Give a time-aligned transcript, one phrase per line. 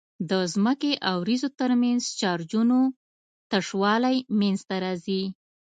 [0.29, 2.79] د ځمکې او وريځو ترمنځ چارجونو
[3.51, 5.23] تشوالی منځته راځي.